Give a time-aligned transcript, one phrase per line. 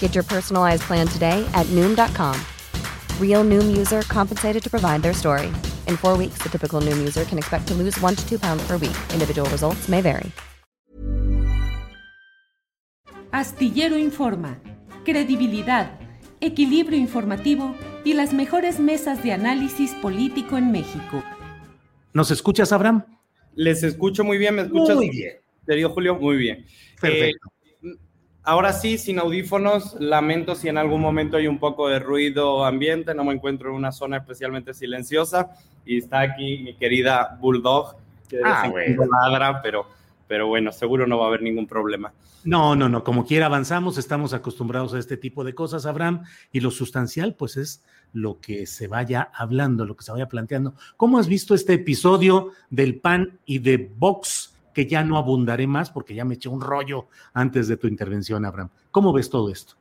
[0.00, 2.34] Get your personalized plan today at Noom.com.
[3.20, 5.52] Real Noom user compensated to provide their story.
[5.86, 8.66] In four weeks, the typical Noom user can expect to lose one to two pounds
[8.66, 8.96] per week.
[9.12, 10.32] Individual results may vary.
[13.30, 14.58] Astillero Informa,
[15.04, 16.00] credibilidad,
[16.40, 21.22] equilibrio informativo y las mejores mesas de análisis político en México.
[22.14, 23.04] ¿Nos escuchas, Abraham?
[23.54, 24.96] Les escucho muy bien, ¿me escuchas?
[24.96, 25.34] Muy bien.
[25.66, 26.64] Querido Julio, muy bien.
[27.00, 27.48] Perfecto.
[27.48, 27.57] Eh,
[28.48, 33.14] ahora sí, sin audífonos, lamento si en algún momento hay un poco de ruido ambiente,
[33.14, 35.50] no me encuentro en una zona especialmente silenciosa
[35.84, 39.86] y está aquí mi querida Bulldog, que de Ah, vez en cuando ladra, pero,
[40.26, 42.10] pero bueno, seguro no va a haber ningún problema.
[42.42, 46.60] No, no, no, como quiera avanzamos, estamos acostumbrados a este tipo de cosas, Abraham, y
[46.60, 50.72] lo sustancial, pues es lo que se vaya hablando, lo que se vaya planteando.
[50.96, 55.90] ¿Cómo has visto este episodio del PAN y de Vox, que ya no abundaré más
[55.90, 58.70] porque ya me eché un rollo antes de tu intervención, Abraham?
[58.92, 59.74] ¿Cómo ves todo esto?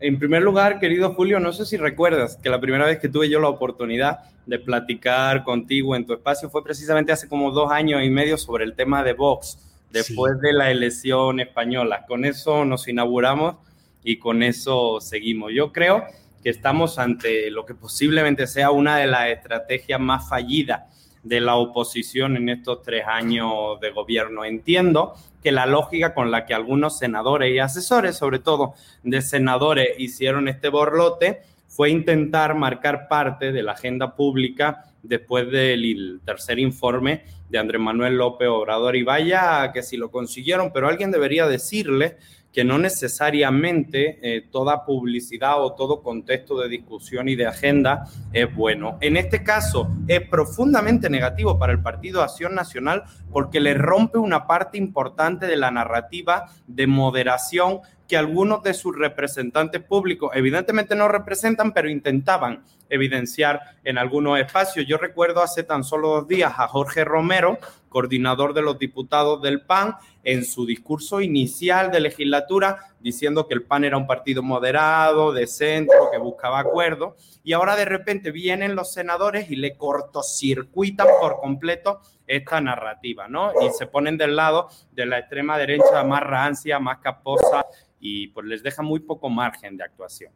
[0.00, 3.28] En primer lugar, querido Julio, no sé si recuerdas que la primera vez que tuve
[3.28, 8.02] yo la oportunidad de platicar contigo en tu espacio fue precisamente hace como dos años
[8.02, 9.58] y medio sobre el tema de Vox,
[9.92, 12.06] después de la elección española.
[12.08, 13.56] Con eso nos inauguramos
[14.02, 15.52] y con eso seguimos.
[15.52, 16.04] Yo creo
[16.42, 20.84] que estamos ante lo que posiblemente sea una de las estrategias más fallidas
[21.22, 24.44] de la oposición en estos tres años de gobierno.
[24.44, 29.98] Entiendo que la lógica con la que algunos senadores y asesores, sobre todo de senadores,
[29.98, 37.24] hicieron este borlote fue intentar marcar parte de la agenda pública después del tercer informe
[37.48, 38.96] de Andrés Manuel López Obrador.
[38.96, 42.16] Y vaya que si lo consiguieron, pero alguien debería decirle
[42.58, 48.52] que no necesariamente eh, toda publicidad o todo contexto de discusión y de agenda es
[48.52, 48.98] bueno.
[49.00, 54.48] En este caso es profundamente negativo para el Partido Acción Nacional porque le rompe una
[54.48, 61.06] parte importante de la narrativa de moderación que algunos de sus representantes públicos evidentemente no
[61.06, 64.86] representan, pero intentaban evidenciar en algunos espacios.
[64.86, 69.62] Yo recuerdo hace tan solo dos días a Jorge Romero, coordinador de los diputados del
[69.62, 75.32] PAN, en su discurso inicial de legislatura, diciendo que el PAN era un partido moderado,
[75.32, 81.06] de centro, que buscaba acuerdo, y ahora de repente vienen los senadores y le cortocircuitan
[81.20, 83.52] por completo esta narrativa, ¿no?
[83.62, 87.64] Y se ponen del lado de la extrema derecha más rancia, más caposa,
[88.00, 90.32] y pues les deja muy poco margen de actuación.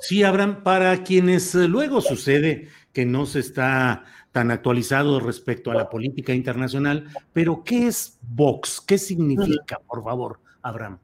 [0.00, 5.90] Sí, Abraham, para quienes luego sucede que no se está tan actualizado respecto a la
[5.90, 8.80] política internacional, pero ¿qué es Vox?
[8.80, 10.98] ¿Qué significa, por favor, Abraham?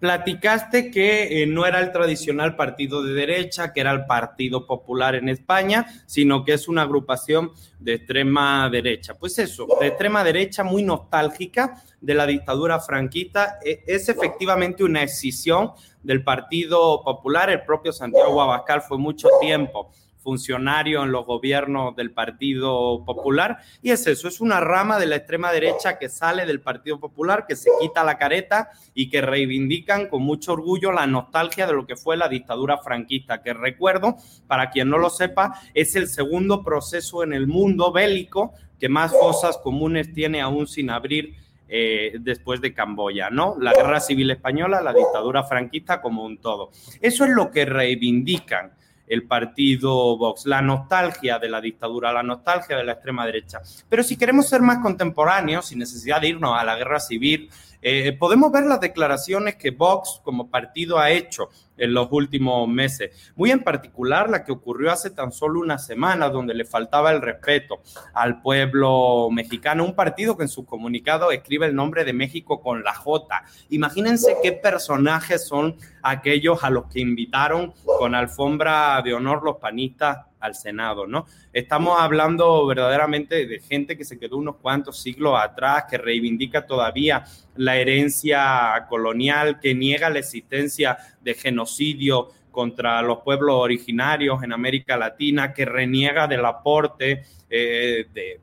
[0.00, 5.14] Platicaste que eh, no era el tradicional partido de derecha, que era el Partido Popular
[5.14, 9.14] en España, sino que es una agrupación de extrema derecha.
[9.14, 15.02] Pues eso, de extrema derecha muy nostálgica de la dictadura franquista, e- es efectivamente una
[15.02, 15.70] escisión
[16.02, 17.48] del Partido Popular.
[17.48, 19.90] El propio Santiago Abascal fue mucho tiempo
[20.24, 23.58] funcionario en los gobiernos del Partido Popular.
[23.82, 27.44] Y es eso, es una rama de la extrema derecha que sale del Partido Popular,
[27.46, 31.86] que se quita la careta y que reivindican con mucho orgullo la nostalgia de lo
[31.86, 34.16] que fue la dictadura franquista, que recuerdo,
[34.48, 39.12] para quien no lo sepa, es el segundo proceso en el mundo bélico que más
[39.12, 41.34] fosas comunes tiene aún sin abrir
[41.68, 43.56] eh, después de Camboya, ¿no?
[43.58, 46.70] La guerra civil española, la dictadura franquista como un todo.
[47.00, 48.72] Eso es lo que reivindican
[49.06, 53.60] el partido Vox, la nostalgia de la dictadura, la nostalgia de la extrema derecha.
[53.88, 57.50] Pero si queremos ser más contemporáneos, sin necesidad de irnos a la guerra civil,
[57.86, 63.32] Eh, podemos ver las declaraciones que Vox como partido ha hecho en los últimos meses.
[63.36, 67.20] Muy en particular la que ocurrió hace tan solo una semana, donde le faltaba el
[67.20, 67.82] respeto
[68.14, 69.84] al pueblo mexicano.
[69.84, 73.44] Un partido que en su comunicado escribe el nombre de México con la J.
[73.68, 80.18] Imagínense qué personajes son aquellos a los que invitaron con alfombra de honor los panistas
[80.44, 81.26] al Senado, ¿no?
[81.52, 87.24] Estamos hablando verdaderamente de gente que se quedó unos cuantos siglos atrás, que reivindica todavía
[87.56, 94.98] la herencia colonial, que niega la existencia de genocidio contra los pueblos originarios en América
[94.98, 98.40] Latina, que reniega del aporte eh, de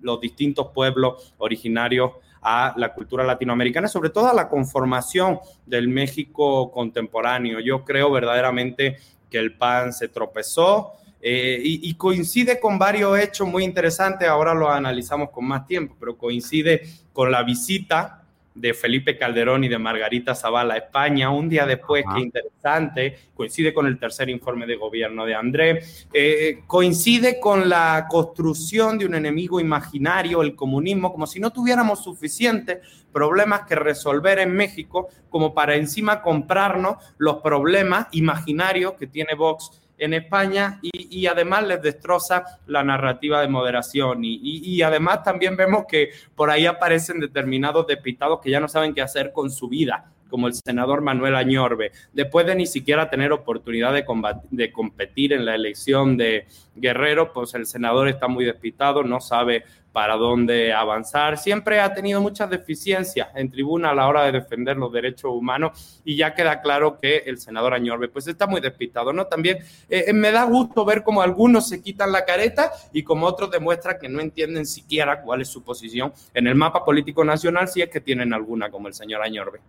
[0.00, 6.70] los distintos pueblos originarios a la cultura latinoamericana, sobre todo a la conformación del México
[6.70, 7.60] contemporáneo.
[7.60, 8.96] Yo creo verdaderamente
[9.28, 10.92] que el PAN se tropezó,
[11.24, 16.18] eh, y, coincide con varios hechos muy interesantes, ahora lo analizamos con más tiempo, pero
[16.18, 16.82] coincide
[17.12, 18.24] con la visita
[18.56, 23.72] de Felipe Calderón y de Margarita Zavala a España, un día después, qué interesante, coincide
[23.72, 29.14] con el tercer informe de gobierno de André, eh, coincide con la construcción de un
[29.14, 32.78] enemigo imaginario, el comunismo, como si no tuviéramos suficientes
[33.12, 39.81] problemas que resolver en México como para encima comprarnos los problemas imaginarios que tiene Vox
[40.04, 44.24] en España y, además les destroza la narrativa de moderación.
[44.24, 48.94] Y, y, además también vemos que por ahí aparecen determinados despistados que ya no saben
[48.94, 53.32] qué hacer con su vida como el senador Manuel Añorbe, después de ni siquiera tener
[53.32, 54.06] oportunidad de,
[54.50, 59.62] de competir en la elección de Guerrero, pues el senador está muy despistado, no sabe
[59.92, 61.38] para dónde avanzar.
[61.38, 66.00] Siempre ha tenido muchas deficiencias en tribuna a la hora de defender los derechos humanos
[66.04, 69.26] y ya queda claro que el senador Añorbe pues está muy despistado, ¿no?
[69.26, 69.58] También
[69.88, 73.50] eh, eh, me da gusto ver cómo algunos se quitan la careta y como otros
[73.50, 77.82] demuestran que no entienden siquiera cuál es su posición en el mapa político nacional, si
[77.82, 79.60] es que tienen alguna, como el señor Añorbe.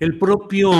[0.00, 0.72] El propio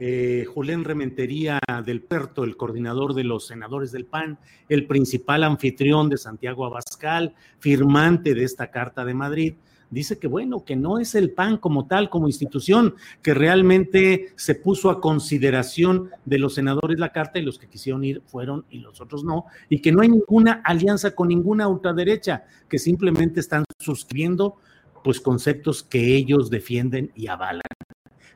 [0.00, 6.08] eh, Julián Rementería del Perto, el coordinador de los senadores del PAN, el principal anfitrión
[6.08, 9.54] de Santiago Abascal, firmante de esta Carta de Madrid,
[9.90, 14.56] dice que bueno, que no es el PAN como tal, como institución, que realmente se
[14.56, 18.78] puso a consideración de los senadores la carta y los que quisieron ir fueron y
[18.80, 23.64] los otros no, y que no hay ninguna alianza con ninguna ultraderecha, que simplemente están
[23.78, 24.56] suscribiendo
[25.04, 27.62] pues conceptos que ellos defienden y avalan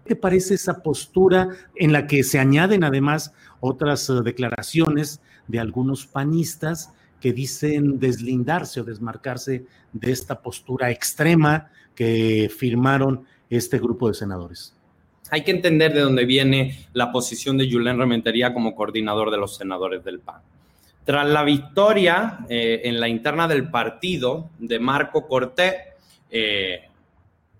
[0.04, 6.06] te parece esa postura en la que se añaden además otras eh, declaraciones de algunos
[6.06, 14.14] panistas que dicen deslindarse o desmarcarse de esta postura extrema que firmaron este grupo de
[14.14, 14.74] senadores?
[15.30, 19.56] Hay que entender de dónde viene la posición de Julen Rementería como coordinador de los
[19.56, 20.42] senadores del PAN.
[21.04, 25.74] Tras la victoria eh, en la interna del partido de Marco Cortés,
[26.30, 26.88] eh,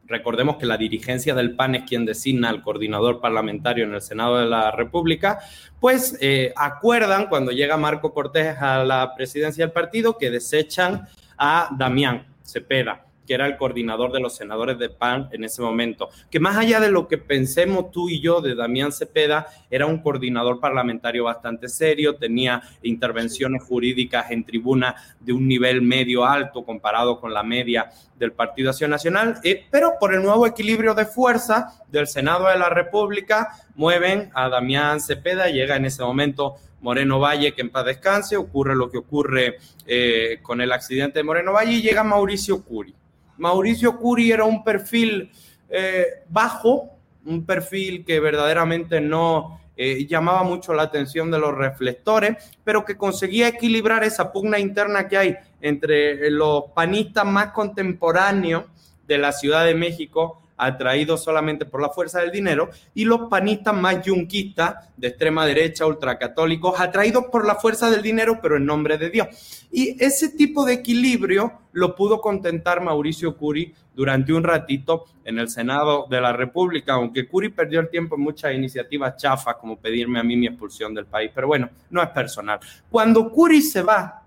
[0.06, 4.38] Recordemos que la dirigencia del PAN es quien designa al coordinador parlamentario en el Senado
[4.38, 5.38] de la República,
[5.80, 11.08] pues eh, acuerdan cuando llega Marco Cortés a la presidencia del partido que desechan
[11.38, 16.08] a Damián Cepeda que era el coordinador de los senadores de PAN en ese momento,
[16.30, 19.98] que más allá de lo que pensemos tú y yo de Damián Cepeda, era un
[19.98, 27.20] coordinador parlamentario bastante serio, tenía intervenciones jurídicas en tribuna de un nivel medio alto comparado
[27.20, 31.82] con la media del Partido Acción Nacional, eh, pero por el nuevo equilibrio de fuerza
[31.90, 37.54] del Senado de la República, mueven a Damián Cepeda, llega en ese momento Moreno Valle,
[37.54, 39.56] que en paz descanse, ocurre lo que ocurre
[39.86, 42.94] eh, con el accidente de Moreno Valle y llega Mauricio Curi.
[43.38, 45.30] Mauricio Curi era un perfil
[45.68, 46.90] eh, bajo,
[47.26, 52.96] un perfil que verdaderamente no eh, llamaba mucho la atención de los reflectores, pero que
[52.96, 58.64] conseguía equilibrar esa pugna interna que hay entre los panistas más contemporáneos
[59.06, 63.74] de la Ciudad de México atraídos solamente por la fuerza del dinero, y los panistas
[63.74, 68.98] más yunquistas de extrema derecha, ultracatólicos, atraídos por la fuerza del dinero, pero en nombre
[68.98, 69.66] de Dios.
[69.70, 75.48] Y ese tipo de equilibrio lo pudo contentar Mauricio Curi durante un ratito en el
[75.48, 80.20] Senado de la República, aunque Curi perdió el tiempo en muchas iniciativas chafas, como pedirme
[80.20, 82.60] a mí mi expulsión del país, pero bueno, no es personal.
[82.90, 84.23] Cuando Curi se va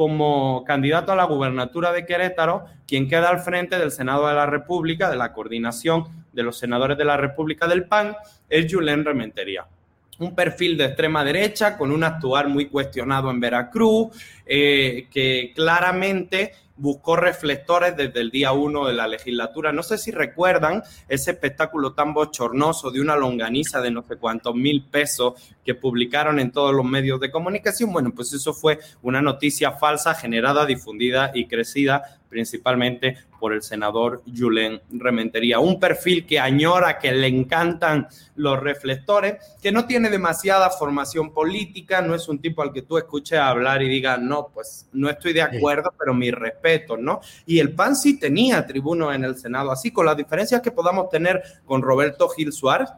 [0.00, 4.46] como candidato a la gubernatura de Querétaro, quien queda al frente del Senado de la
[4.46, 8.16] República, de la coordinación de los senadores de la República del PAN,
[8.48, 9.66] es Julen Rementería.
[10.18, 14.16] Un perfil de extrema derecha con un actuar muy cuestionado en Veracruz,
[14.46, 19.70] eh, que claramente buscó reflectores desde el día uno de la legislatura.
[19.70, 24.54] No sé si recuerdan ese espectáculo tan bochornoso de una longaniza de no sé cuántos
[24.54, 27.92] mil pesos que publicaron en todos los medios de comunicación.
[27.92, 34.22] Bueno, pues eso fue una noticia falsa generada, difundida y crecida principalmente por el senador
[34.34, 35.58] Julen Rementería.
[35.58, 42.00] Un perfil que añora, que le encantan los reflectores, que no tiene demasiada formación política,
[42.00, 45.32] no es un tipo al que tú escuches hablar y digas, no, pues no estoy
[45.32, 47.20] de acuerdo, pero mi respeto, ¿no?
[47.44, 51.10] Y el PAN sí tenía tribuno en el Senado, así con las diferencias que podamos
[51.10, 52.90] tener con Roberto Gil Suárez,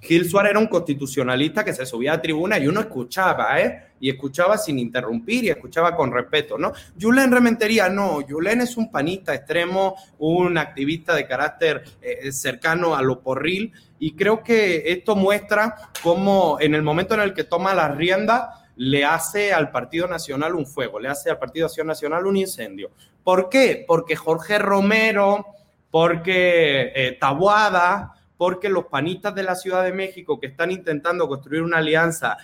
[0.00, 3.92] Gil Suárez era un constitucionalista que se subía a tribuna y uno escuchaba, ¿eh?
[4.00, 6.72] Y escuchaba sin interrumpir y escuchaba con respeto, ¿no?
[7.00, 13.00] Julen Rementería, no, Julen es un panista extremo, un activista de carácter eh, cercano a
[13.00, 17.72] lo porril y creo que esto muestra cómo en el momento en el que toma
[17.72, 22.26] la rienda le hace al Partido Nacional un fuego, le hace al Partido Acción Nacional
[22.26, 22.90] un incendio.
[23.22, 23.84] ¿Por qué?
[23.86, 25.46] Porque Jorge Romero,
[25.90, 31.62] porque eh, Tabuada, porque los panistas de la Ciudad de México que están intentando construir
[31.62, 32.36] una alianza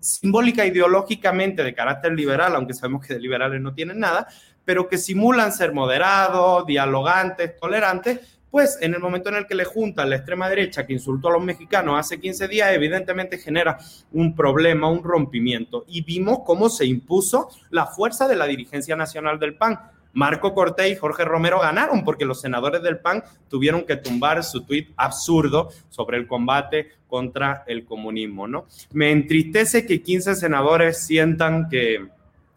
[0.00, 4.28] simbólica ideológicamente de carácter liberal, aunque sabemos que de liberales no tienen nada,
[4.64, 9.64] pero que simulan ser moderados, dialogantes, tolerantes, pues en el momento en el que le
[9.64, 13.78] juntan la extrema derecha que insultó a los mexicanos hace 15 días, evidentemente genera
[14.12, 15.84] un problema, un rompimiento.
[15.86, 19.78] Y vimos cómo se impuso la fuerza de la dirigencia nacional del PAN
[20.12, 24.64] Marco Cortés y Jorge Romero ganaron porque los senadores del PAN tuvieron que tumbar su
[24.64, 28.66] tuit absurdo sobre el combate contra el comunismo, ¿no?
[28.92, 32.08] Me entristece que 15 senadores sientan que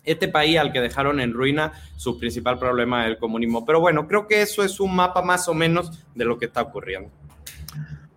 [0.03, 3.65] este país al que dejaron en ruina su principal problema es el comunismo.
[3.65, 6.61] Pero bueno, creo que eso es un mapa más o menos de lo que está
[6.61, 7.09] ocurriendo.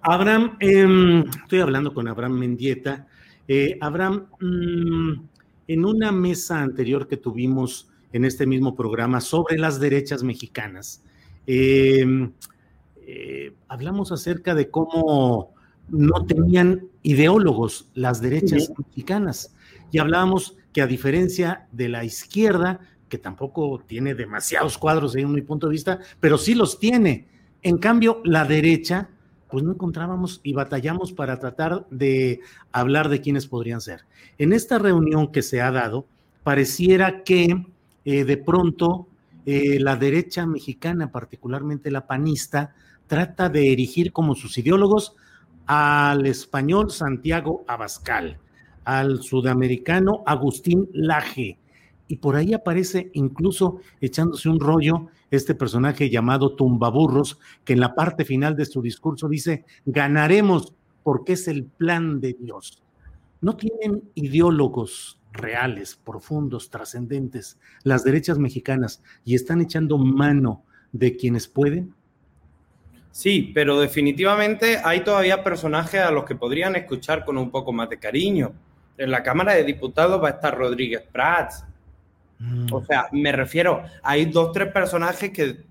[0.01, 3.07] Abraham, em, estoy hablando con Abraham Mendieta.
[3.49, 5.13] Eh, Abraham, mm,
[5.67, 11.03] en una mesa anterior que tuvimos en este mismo programa sobre las derechas mexicanas.
[11.49, 12.33] Em,
[13.07, 15.53] eh, hablamos acerca de cómo
[15.89, 19.55] no tenían ideólogos las derechas mexicanas
[19.91, 22.79] y hablábamos que a diferencia de la izquierda,
[23.09, 27.27] que tampoco tiene demasiados cuadros en mi punto de vista, pero sí los tiene.
[27.63, 29.11] En cambio, la derecha,
[29.51, 32.41] pues no encontrábamos y batallamos para tratar de
[32.71, 34.05] hablar de quiénes podrían ser.
[34.39, 36.07] En esta reunión que se ha dado,
[36.45, 37.74] pareciera que
[38.05, 39.09] eh, de pronto
[39.47, 42.75] eh, la derecha mexicana, particularmente la panista,
[43.07, 45.15] trata de erigir como sus ideólogos
[45.67, 48.39] al español Santiago Abascal,
[48.85, 51.59] al sudamericano Agustín Laje,
[52.09, 57.95] y por ahí aparece incluso echándose un rollo este personaje llamado Tumbaburros, que en la
[57.95, 62.83] parte final de su discurso dice, ganaremos porque es el plan de Dios.
[63.41, 71.49] No tienen ideólogos reales, profundos, trascendentes, las derechas mexicanas, y están echando mano de quienes
[71.49, 71.93] pueden?
[73.11, 77.89] Sí, pero definitivamente hay todavía personajes a los que podrían escuchar con un poco más
[77.89, 78.53] de cariño.
[78.97, 81.65] En la Cámara de Diputados va a estar Rodríguez Prats.
[82.39, 82.73] Mm.
[82.73, 85.65] O sea, me refiero, hay dos, tres personajes que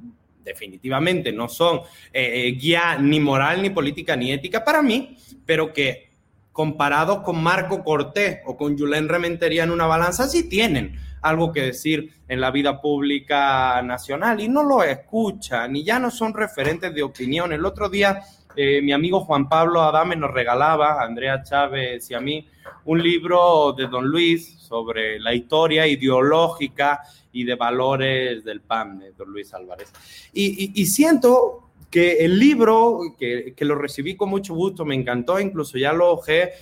[0.44, 1.80] definitivamente no son
[2.12, 6.13] eh, eh, guía ni moral, ni política, ni ética para mí, pero que
[6.54, 11.62] comparados con Marco Cortés o con Julen Rementería en una balanza, sí tienen algo que
[11.62, 16.94] decir en la vida pública nacional y no lo escuchan y ya no son referentes
[16.94, 17.52] de opinión.
[17.52, 18.22] El otro día
[18.56, 22.48] eh, mi amigo Juan Pablo Adame nos regalaba, a Andrea Chávez y a mí,
[22.86, 29.12] un libro de Don Luis sobre la historia ideológica y de valores del PAN de
[29.14, 29.92] Don Luis Álvarez.
[30.34, 31.63] Y, y siento
[31.94, 36.54] que el libro, que, lo recibí con mucho gusto, me encantó, incluso ya lo ojé,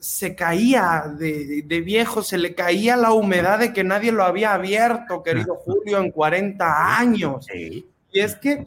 [0.00, 5.22] se caía de, viejo, se le caía la humedad de que nadie lo había abierto,
[5.22, 7.46] querido Julio, en 40 años.
[7.54, 8.66] Y es que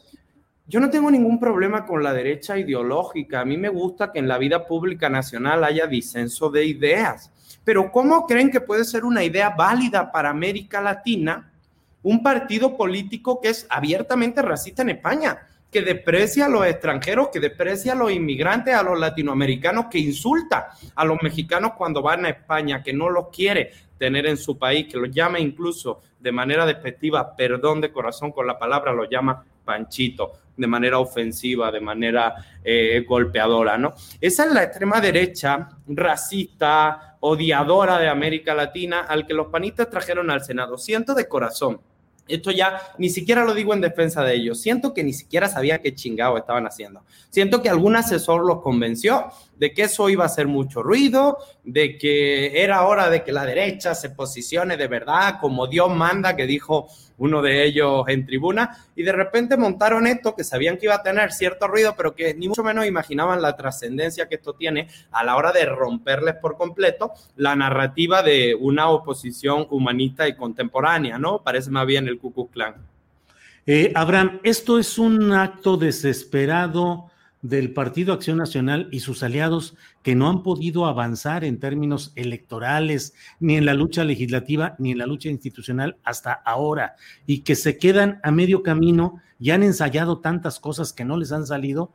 [0.65, 3.41] yo no tengo ningún problema con la derecha ideológica.
[3.41, 7.29] A mí me gusta que en la vida pública nacional haya disenso de ideas.
[7.65, 11.51] Pero ¿cómo creen que puede ser una idea válida para América Latina
[12.01, 15.37] un partido político que es abiertamente racista en España?
[15.71, 20.69] Que desprecia a los extranjeros, que desprecia a los inmigrantes, a los latinoamericanos, que insulta
[20.95, 24.87] a los mexicanos cuando van a España, que no los quiere tener en su país,
[24.89, 29.43] que los llama incluso de manera despectiva, perdón de corazón con la palabra, los llama
[29.65, 32.33] panchito, de manera ofensiva, de manera
[32.63, 33.93] eh, golpeadora, ¿no?
[34.19, 40.31] Esa es la extrema derecha racista, odiadora de América Latina, al que los panistas trajeron
[40.31, 40.77] al Senado.
[40.77, 41.81] Siento de corazón
[42.27, 44.59] Esto ya ni siquiera lo digo en defensa de ellos.
[44.59, 47.03] Siento que ni siquiera sabía qué chingado estaban haciendo.
[47.29, 51.97] Siento que algún asesor los convenció de que eso iba a hacer mucho ruido, de
[51.97, 56.45] que era hora de que la derecha se posicione de verdad como Dios manda, que
[56.45, 60.95] dijo uno de ellos en tribuna, y de repente montaron esto que sabían que iba
[60.95, 64.87] a tener cierto ruido, pero que ni mucho menos imaginaban la trascendencia que esto tiene
[65.11, 71.17] a la hora de romperles por completo la narrativa de una oposición humanista y contemporánea,
[71.17, 71.41] ¿no?
[71.43, 72.75] Parece más bien el Ku Klux Klan.
[73.65, 80.15] Eh, Abraham, esto es un acto desesperado del Partido Acción Nacional y sus aliados que
[80.15, 85.05] no han podido avanzar en términos electorales, ni en la lucha legislativa, ni en la
[85.05, 90.59] lucha institucional hasta ahora, y que se quedan a medio camino y han ensayado tantas
[90.59, 91.93] cosas que no les han salido,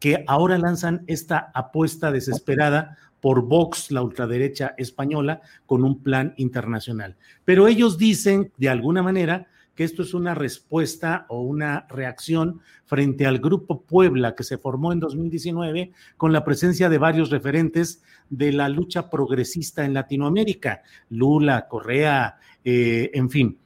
[0.00, 7.16] que ahora lanzan esta apuesta desesperada por Vox, la ultraderecha española, con un plan internacional.
[7.44, 9.46] Pero ellos dicen, de alguna manera,
[9.80, 14.92] que esto es una respuesta o una reacción frente al Grupo Puebla que se formó
[14.92, 21.66] en 2019 con la presencia de varios referentes de la lucha progresista en Latinoamérica, Lula,
[21.66, 23.56] Correa, eh, en fin.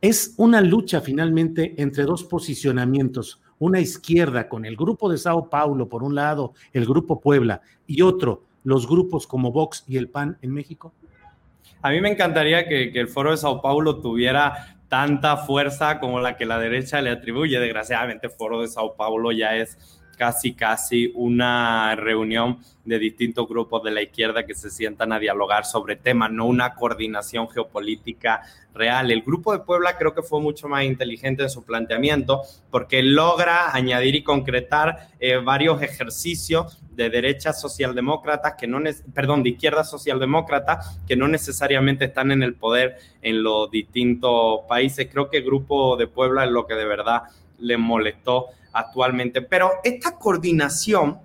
[0.00, 5.86] Es una lucha finalmente entre dos posicionamientos, una izquierda con el Grupo de Sao Paulo
[5.86, 10.38] por un lado, el Grupo Puebla, y otro, los grupos como Vox y el PAN
[10.40, 10.94] en México.
[11.82, 16.20] A mí me encantaría que, que, el Foro de Sao Paulo tuviera tanta fuerza como
[16.20, 17.58] la que la derecha le atribuye.
[17.58, 23.90] Desgraciadamente, Foro de Sao Paulo ya es casi, casi una reunión de distintos grupos de
[23.90, 28.42] la izquierda que se sientan a dialogar sobre temas, no una coordinación geopolítica
[28.74, 29.10] real.
[29.10, 33.74] El grupo de Puebla creo que fue mucho más inteligente en su planteamiento porque logra
[33.74, 38.78] añadir y concretar eh, varios ejercicios de derecha socialdemócratas que no,
[39.14, 45.08] perdón, de izquierda socialdemócrata que no necesariamente están en el poder en los distintos países.
[45.10, 47.22] Creo que el grupo de Puebla es lo que de verdad
[47.60, 49.42] les molestó actualmente.
[49.42, 51.18] Pero esta coordinación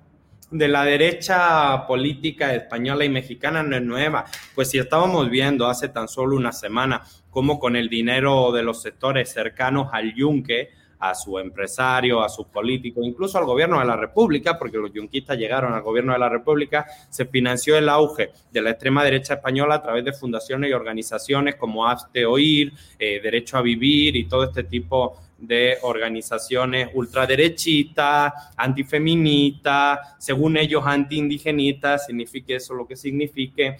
[0.51, 5.89] de la derecha política española y mexicana no es nueva, pues si estábamos viendo hace
[5.89, 11.13] tan solo una semana cómo con el dinero de los sectores cercanos al yunque, a
[11.13, 15.73] su empresario, a sus políticos, incluso al gobierno de la República, porque los yunquistas llegaron
[15.73, 19.81] al gobierno de la República, se financió el auge de la extrema derecha española a
[19.81, 24.63] través de fundaciones y organizaciones como Hazte Oír, eh, Derecho a Vivir y todo este
[24.63, 33.77] tipo de organizaciones ultraderechistas, antifeministas, según ellos antiindigenitas, signifique eso lo que signifique.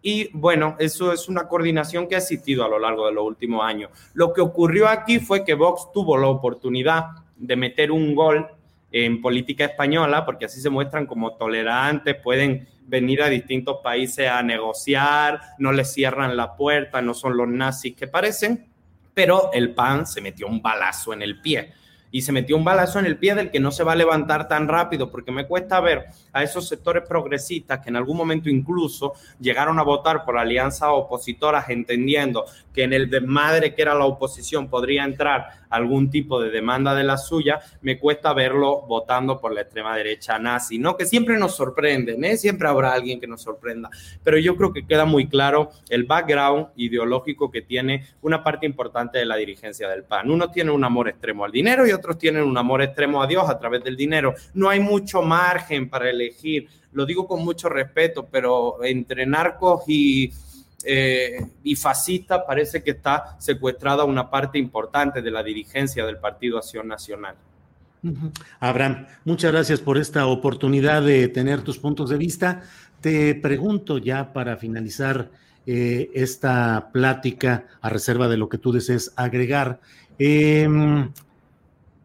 [0.00, 3.64] Y bueno, eso es una coordinación que ha existido a lo largo de los últimos
[3.64, 3.90] años.
[4.14, 8.46] Lo que ocurrió aquí fue que Vox tuvo la oportunidad de meter un gol
[8.90, 14.42] en política española, porque así se muestran como tolerantes, pueden venir a distintos países a
[14.42, 18.66] negociar, no les cierran la puerta, no son los nazis que parecen
[19.18, 21.72] pero el PAN se metió un balazo en el pie.
[22.12, 24.46] Y se metió un balazo en el pie del que no se va a levantar
[24.46, 29.14] tan rápido, porque me cuesta ver a esos sectores progresistas que en algún momento incluso
[29.40, 34.68] llegaron a votar por alianzas opositoras, entendiendo que en el desmadre que era la oposición
[34.68, 39.62] podría entrar algún tipo de demanda de la suya, me cuesta verlo votando por la
[39.62, 40.96] extrema derecha nazi, ¿no?
[40.96, 42.36] Que siempre nos sorprenden, ¿eh?
[42.36, 43.90] Siempre habrá alguien que nos sorprenda,
[44.22, 49.18] pero yo creo que queda muy claro el background ideológico que tiene una parte importante
[49.18, 50.30] de la dirigencia del PAN.
[50.30, 53.48] Uno tiene un amor extremo al dinero y otros tienen un amor extremo a Dios
[53.48, 54.34] a través del dinero.
[54.54, 60.32] No hay mucho margen para elegir, lo digo con mucho respeto, pero entre narcos y,
[60.84, 66.58] eh, y fascistas parece que está secuestrada una parte importante de la dirigencia del Partido
[66.58, 67.34] Acción Nacional.
[68.60, 72.62] Abraham, muchas gracias por esta oportunidad de tener tus puntos de vista.
[73.00, 75.30] Te pregunto ya para finalizar
[75.66, 79.80] eh, esta plática, a reserva de lo que tú desees agregar.
[80.18, 81.10] Em,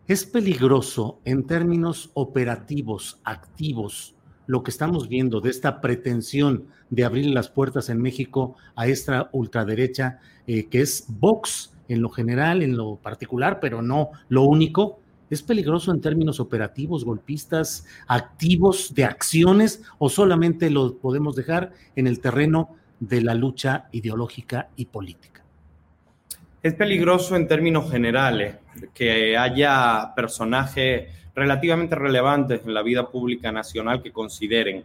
[0.07, 7.27] es peligroso en términos operativos, activos, lo que estamos viendo de esta pretensión de abrir
[7.27, 12.77] las puertas en México a esta ultraderecha, eh, que es Vox en lo general, en
[12.77, 14.99] lo particular, pero no lo único.
[15.29, 22.07] ¿Es peligroso en términos operativos, golpistas, activos de acciones o solamente lo podemos dejar en
[22.07, 25.43] el terreno de la lucha ideológica y política?
[26.61, 28.55] Es peligroso en términos generales
[28.93, 34.83] que haya personajes relativamente relevantes en la vida pública nacional que consideren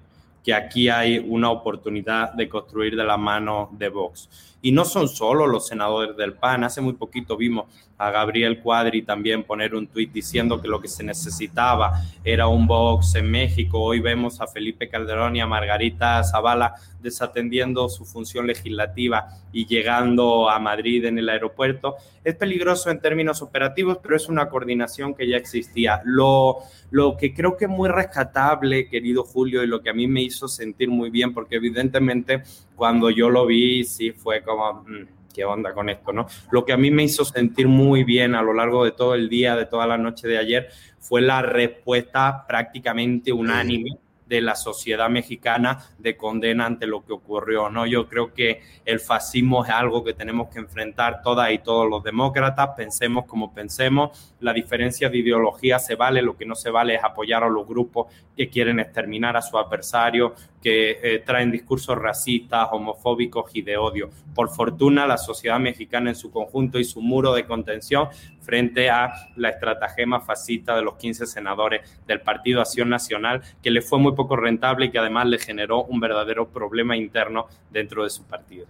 [0.49, 4.57] que aquí hay una oportunidad de construir de la mano de Vox.
[4.63, 6.65] Y no son solo los senadores del PAN.
[6.65, 7.67] Hace muy poquito vimos
[7.99, 12.67] a Gabriel Cuadri también poner un tuit diciendo que lo que se necesitaba era un
[12.67, 13.81] box en México.
[13.81, 20.49] Hoy vemos a Felipe Calderón y a Margarita Zavala desatendiendo su función legislativa y llegando
[20.49, 21.97] a Madrid en el aeropuerto.
[22.25, 26.01] Es peligroso en términos operativos, pero es una coordinación que ya existía.
[26.05, 26.59] Lo,
[26.91, 30.23] lo que creo que es muy rescatable, querido Julio, y lo que a mí me
[30.23, 32.43] hizo sentir muy bien, porque evidentemente
[32.77, 34.85] cuando yo lo vi, sí fue como...
[34.87, 36.27] Mm, qué onda con esto, ¿no?
[36.51, 39.29] Lo que a mí me hizo sentir muy bien a lo largo de todo el
[39.29, 43.99] día, de toda la noche de ayer, fue la respuesta prácticamente unánime
[44.29, 47.71] de la sociedad mexicana de condena ante lo que ocurrió.
[47.71, 47.87] ¿no?
[47.87, 52.03] Yo creo que el fascismo es algo que tenemos que enfrentar todas y todos los
[52.03, 56.95] demócratas, pensemos como pensemos, la diferencia de ideología se vale, lo que no se vale
[56.95, 61.97] es apoyar a los grupos que quieren exterminar a su adversario, que eh, traen discursos
[61.97, 64.11] racistas, homofóbicos y de odio.
[64.35, 68.09] Por fortuna, la sociedad mexicana en su conjunto y su muro de contención
[68.49, 73.83] frente a la estratagema fascista de los 15 senadores del Partido Acción Nacional, que le
[73.83, 78.09] fue muy poco rentable y que además le generó un verdadero problema interno dentro de
[78.09, 78.65] su partido.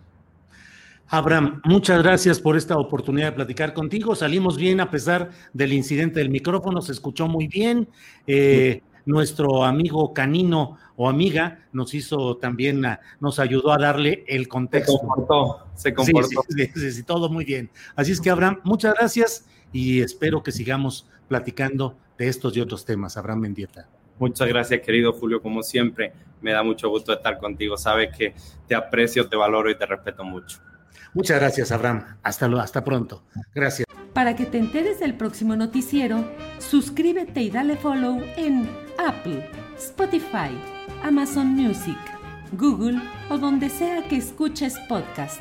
[1.07, 4.17] Abraham, muchas gracias por esta oportunidad de platicar contigo.
[4.17, 7.89] Salimos bien a pesar del incidente del micrófono, se escuchó muy bien.
[8.27, 12.85] Eh, nuestro amigo canino o amiga nos hizo también,
[13.21, 14.95] nos ayudó a darle el contexto.
[14.95, 16.43] Se comportó, se comportó.
[16.49, 17.71] Sí, sí, todo muy bien.
[17.95, 22.85] Así es que, Abraham, muchas gracias y espero que sigamos platicando de estos y otros
[22.85, 23.17] temas.
[23.17, 23.89] Abraham Mendieta.
[24.19, 25.41] Muchas gracias, querido Julio.
[25.41, 27.77] Como siempre, me da mucho gusto estar contigo.
[27.77, 28.35] Sabes que
[28.67, 30.59] te aprecio, te valoro y te respeto mucho.
[31.15, 32.17] Muchas gracias, Abraham.
[32.23, 33.23] Hasta, hasta pronto.
[33.55, 33.87] Gracias.
[34.13, 36.25] Para que te enteres del próximo noticiero,
[36.59, 40.51] suscríbete y dale follow en Apple, Spotify,
[41.03, 41.99] Amazon Music,
[42.53, 43.01] Google
[43.31, 45.41] o donde sea que escuches podcast.